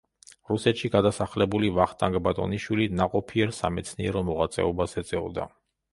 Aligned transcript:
რუსეთში 0.51 0.89
გადასახლებული 0.95 1.69
ვახტანგ 1.75 2.17
ბატონიშვილი 2.29 2.89
ნაყოფიერ 3.03 3.53
სამეცნიერო 3.59 4.25
მოღვაწეობას 4.31 4.99
ეწეოდა. 5.03 5.51